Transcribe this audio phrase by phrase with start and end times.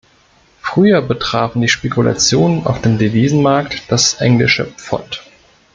[0.61, 5.21] Früher betrafen die Spekulationen auf dem Devisenmarkt das englische Pfund.